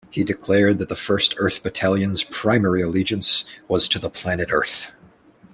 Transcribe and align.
He 0.09 0.23
declared 0.23 0.79
that 0.79 0.89
the 0.89 0.95
First 0.95 1.35
Earth 1.37 1.61
Battalion's 1.61 2.23
primary 2.23 2.81
allegiance 2.81 3.45
was 3.67 3.87
to 3.89 3.99
the 3.99 4.09
planet 4.09 4.49
earth. 4.51 4.91